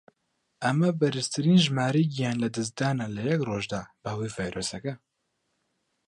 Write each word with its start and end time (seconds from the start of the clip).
ئەمە 0.63 0.89
بەرزترین 0.99 1.59
ژمارەی 1.65 2.09
گیان 2.13 2.37
لەدەستدانە 2.43 3.05
لە 3.15 3.21
یەک 3.31 3.41
ڕۆژدا 3.47 3.81
بەهۆی 4.01 4.33
ڤایرۆسەکە. 4.35 4.93